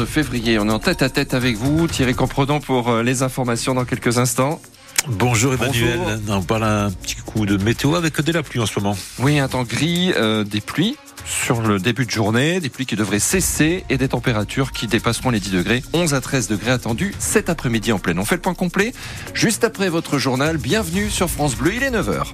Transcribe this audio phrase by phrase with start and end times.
[0.00, 0.58] 14 février.
[0.58, 1.86] On est en tête à tête avec vous.
[1.86, 4.60] Thierry Comprenant pour euh, les informations dans quelques instants.
[5.08, 5.98] Bonjour Emmanuel.
[6.28, 8.96] On parle un petit coup de météo avec de la pluie en ce moment.
[9.18, 12.96] Oui, un temps gris, euh, des pluies sur le début de journée, des pluies qui
[12.96, 17.14] devraient cesser et des températures qui dépasseront les 10 degrés, 11 à 13 degrés attendus
[17.18, 18.18] cet après-midi en pleine.
[18.18, 18.92] On fait le point complet
[19.34, 20.56] juste après votre journal.
[20.56, 22.32] Bienvenue sur France Bleu, il est 9h.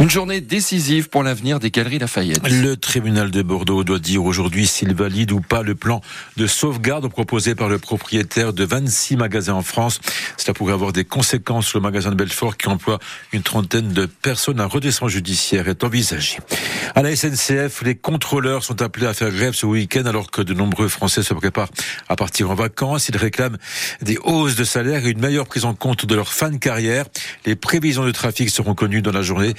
[0.00, 2.48] Une journée décisive pour l'avenir des galeries Lafayette.
[2.48, 6.00] Le tribunal de Bordeaux doit dire aujourd'hui s'il valide ou pas le plan
[6.36, 10.00] de sauvegarde proposé par le propriétaire de 26 magasins en France.
[10.36, 13.00] Cela pourrait avoir des conséquences sur le magasin de Belfort qui emploie
[13.32, 14.60] une trentaine de personnes.
[14.60, 16.38] Un redescendement judiciaire est envisagé.
[16.94, 20.54] À la SNCF, les contrôleurs sont appelés à faire grève ce week-end alors que de
[20.54, 21.70] nombreux Français se préparent
[22.08, 23.08] à partir en vacances.
[23.08, 23.58] Ils réclament
[24.00, 27.06] des hausses de salaire et une meilleure prise en compte de leur fin de carrière.
[27.46, 29.54] Les prévisions de trafic seront connues dans la journée.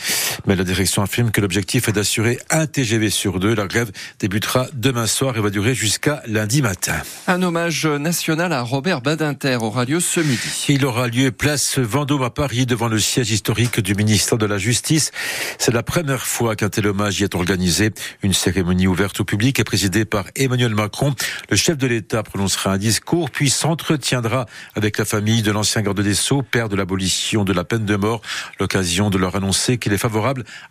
[0.45, 3.55] Mais la direction affirme que l'objectif est d'assurer un TGV sur deux.
[3.55, 6.95] La grève débutera demain soir et va durer jusqu'à lundi matin.
[7.27, 10.65] Un hommage national à Robert Badinter aura lieu ce midi.
[10.69, 14.57] Il aura lieu place Vendôme à Paris devant le siège historique du ministère de la
[14.57, 15.11] Justice.
[15.57, 17.91] C'est la première fois qu'un tel hommage y est organisé.
[18.21, 21.15] Une cérémonie ouverte au public est présidée par Emmanuel Macron.
[21.49, 26.01] Le chef de l'État prononcera un discours puis s'entretiendra avec la famille de l'ancien garde
[26.01, 28.21] des Sceaux, père de l'abolition de la peine de mort.
[28.59, 30.18] L'occasion de leur annoncer qu'il est favorable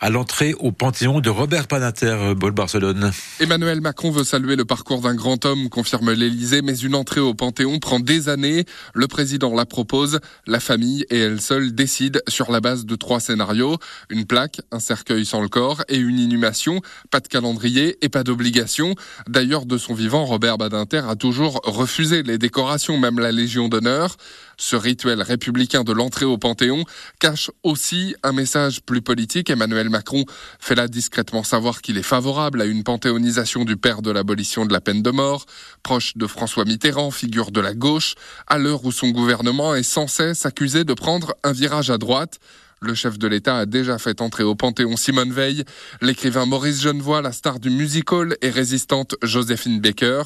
[0.00, 3.10] à l'entrée au Panthéon de Robert Panater, Bol Barcelone.
[3.41, 7.34] Emmanuel Macron veut saluer le parcours d'un grand homme, confirme l'Élysée, mais une entrée au
[7.34, 8.64] Panthéon prend des années.
[8.94, 13.20] Le président la propose, la famille et elle seule décide sur la base de trois
[13.20, 13.78] scénarios.
[14.10, 16.80] Une plaque, un cercueil sans le corps et une inhumation.
[17.10, 18.94] Pas de calendrier et pas d'obligation.
[19.28, 24.16] D'ailleurs, de son vivant, Robert Badinter a toujours refusé les décorations, même la Légion d'honneur.
[24.56, 26.84] Ce rituel républicain de l'entrée au Panthéon
[27.20, 29.38] cache aussi un message plus politique.
[29.47, 30.25] Emmanuel Macron
[30.58, 34.72] fait là discrètement savoir qu'il est favorable à une panthéonisation du père de l'abolition de
[34.72, 35.47] la peine de mort,
[35.83, 38.14] proche de François Mitterrand, figure de la gauche,
[38.47, 42.38] à l'heure où son gouvernement est sans cesse accusé de prendre un virage à droite.
[42.81, 45.65] Le chef de l'État a déjà fait entrer au Panthéon Simone Veil,
[46.00, 50.22] l'écrivain Maurice Genevoix, la star du musical et résistante Joséphine Baker.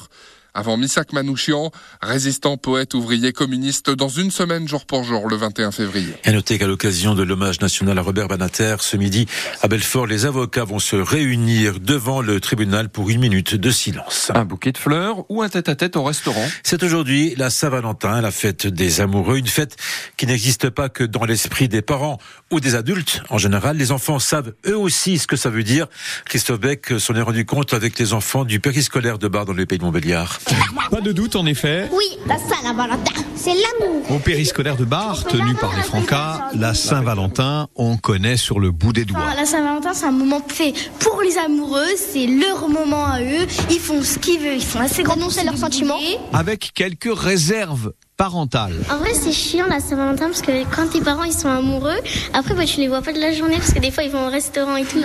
[0.55, 5.71] Avant Missak Manouchian, résistant, poète, ouvrier, communiste, dans une semaine jour pour jour, le 21
[5.71, 6.13] février.
[6.25, 9.25] Et notez qu'à l'occasion de l'hommage national à Robert Banater, ce midi,
[9.63, 14.31] à Belfort, les avocats vont se réunir devant le tribunal pour une minute de silence.
[14.35, 16.47] Un bouquet de fleurs ou un tête-à-tête au restaurant?
[16.61, 19.75] C'est aujourd'hui la Saint-Valentin, la fête des amoureux, une fête
[20.17, 22.19] qui n'existe pas que dans l'esprit des parents
[22.51, 23.23] ou des adultes.
[23.29, 25.87] En général, les enfants savent eux aussi ce que ça veut dire.
[26.25, 29.65] Christophe Beck s'en est rendu compte avec les enfants du périscolaire de Bar dans le
[29.65, 30.39] pays de Montbéliard.
[30.91, 31.89] Pas de doute en effet.
[31.91, 34.11] Oui, la Saint-Valentin, c'est l'amour.
[34.11, 38.93] Au périscolaire de Bar, tenu par les Francas, la Saint-Valentin, on connaît sur le bout
[38.93, 39.33] des doigts.
[39.35, 43.47] la Saint-Valentin, c'est un moment fait pour les amoureux, c'est leur moment à eux.
[43.69, 45.99] Ils font ce qu'ils veulent, ils sont assez grands annoncer leurs sentiments.
[46.33, 48.73] Avec quelques réserves parentales.
[48.91, 51.97] En vrai, c'est chiant la Saint-Valentin parce que quand tes parents ils sont amoureux,
[52.33, 54.27] après bah, tu les vois pas de la journée parce que des fois ils vont
[54.27, 54.99] au restaurant et tout.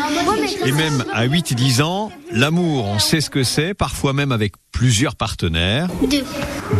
[0.64, 4.32] Et même à 8 et 10 ans, l'amour, on sait ce que c'est, parfois même
[4.32, 5.88] avec plusieurs partenaires.
[6.08, 6.24] Deux.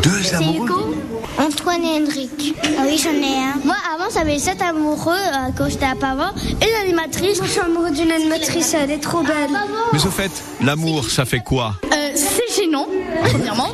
[0.03, 0.97] Deux amoureux
[1.39, 2.55] Antoine et Hendrik.
[2.79, 3.65] Ah oui, j'en ai un.
[3.65, 6.31] Moi, avant, j'avais sept amoureux euh, quand j'étais à Pavant.
[6.61, 7.41] Et l'animatrice.
[7.43, 9.51] Je suis amoureux d'une animatrice, elle est trop belle.
[9.93, 11.77] Mais au fait, l'amour, ça fait quoi?
[11.93, 12.89] Euh, C'est gênant,
[13.23, 13.69] premièrement.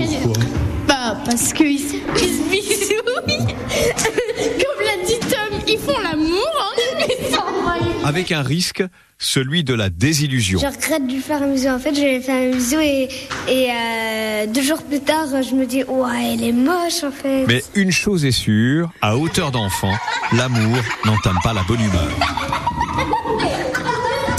[1.25, 1.97] Parce qu'ils se
[2.51, 3.55] bisouillent.
[3.67, 6.51] Comme l'a dit Tom, ils font l'amour.
[6.61, 6.75] Hein.
[8.05, 8.83] Avec un risque,
[9.19, 10.59] celui de la désillusion.
[10.61, 11.69] Je regrette de lui faire un bisou.
[11.69, 13.09] En fait, je lui ai fait un bisou et,
[13.49, 17.47] et euh, deux jours plus tard, je me dis, ouais, elle est moche en fait.
[17.49, 19.93] Mais une chose est sûre, à hauteur d'enfant,
[20.33, 22.11] l'amour n'entame pas la bonne humeur.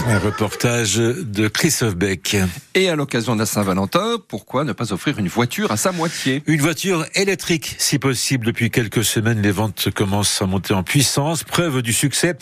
[0.07, 2.37] Un reportage de Christophe Beck.
[2.75, 6.43] Et à l'occasion de la Saint-Valentin, pourquoi ne pas offrir une voiture à sa moitié?
[6.45, 8.45] Une voiture électrique, si possible.
[8.45, 11.43] Depuis quelques semaines, les ventes commencent à monter en puissance.
[11.43, 12.35] Preuve du succès,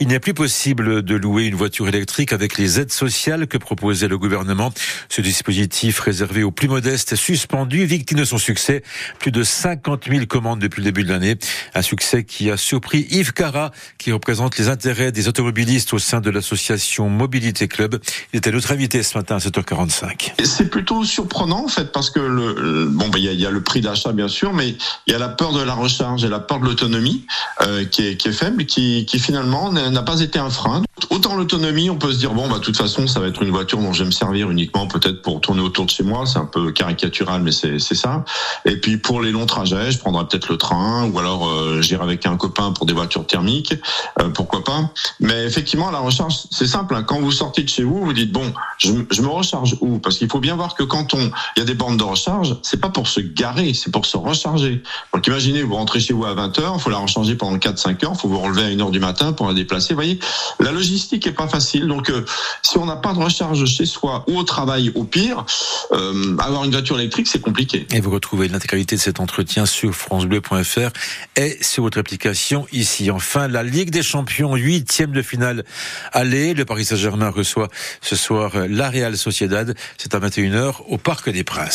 [0.00, 4.08] il n'est plus possible de louer une voiture électrique avec les aides sociales que proposait
[4.08, 4.72] le gouvernement.
[5.08, 8.82] Ce dispositif réservé aux plus modestes est suspendu, victime de son succès.
[9.20, 11.36] Plus de 50 000 commandes depuis le début de l'année.
[11.74, 16.20] Un succès qui a surpris Yves Cara, qui représente les intérêts des automobilistes au sein
[16.20, 18.00] de l'association Mobilité Club.
[18.32, 20.32] Il était notre invité ce matin à 7h45.
[20.44, 24.12] C'est plutôt surprenant en fait parce que bon ben il y, a, le prix d'achat
[24.12, 24.76] bien sûr, mais
[25.06, 27.26] il y a la peur de la recharge et la peur de l'autonomie
[27.62, 30.82] euh, qui, est, qui, est, faible, qui, qui finalement n'a pas été un frein.
[31.16, 33.48] Autant l'autonomie, on peut se dire bon bah de toute façon ça va être une
[33.48, 36.38] voiture dont je vais me servir uniquement peut-être pour tourner autour de chez moi, c'est
[36.38, 38.22] un peu caricatural mais c'est ça.
[38.66, 42.02] Et puis pour les longs trajets, je prendrai peut-être le train ou alors euh, j'irai
[42.02, 43.72] avec un copain pour des voitures thermiques,
[44.20, 44.90] euh, pourquoi pas.
[45.18, 46.94] Mais effectivement la recharge c'est simple.
[46.94, 47.02] Hein.
[47.02, 49.98] Quand vous sortez de chez vous, vous dites bon je, je me recharge où?
[49.98, 52.56] Parce qu'il faut bien voir que quand on il y a des bornes de recharge,
[52.60, 54.82] c'est pas pour se garer, c'est pour se recharger.
[55.14, 58.16] Donc imaginez vous rentrez chez vous à 20 h faut la recharger pendant 4-5 heures,
[58.20, 59.94] faut vous relever à 1 heure du matin pour la déplacer.
[59.94, 60.18] Voyez
[60.60, 60.72] la
[61.06, 61.86] logistique est pas facile.
[61.86, 62.24] Donc, euh,
[62.62, 65.44] si on n'a pas de recharge chez soi ou au travail, au pire,
[65.92, 67.86] euh, avoir une voiture électrique, c'est compliqué.
[67.92, 70.90] Et vous retrouvez l'intégralité de cet entretien sur francebleu.fr
[71.36, 73.10] et sur votre application ici.
[73.10, 75.64] Enfin, la Ligue des Champions, huitième de finale
[76.12, 76.54] aller.
[76.54, 77.68] Le Paris Saint-Germain reçoit
[78.00, 79.74] ce soir la Real Sociedad.
[79.98, 81.74] C'est à 21h au Parc des Princes.